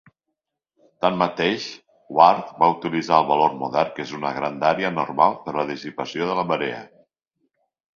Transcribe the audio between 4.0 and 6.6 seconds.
que és d'una grandària anormal per a la dissipació de la